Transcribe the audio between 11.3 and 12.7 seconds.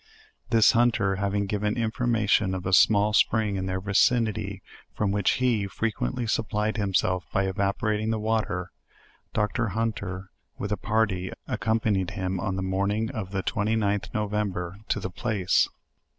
accompanied him, on the